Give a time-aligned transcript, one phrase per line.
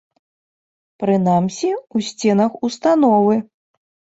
[1.03, 1.69] Прынамсі,
[1.99, 3.35] у сценах установы.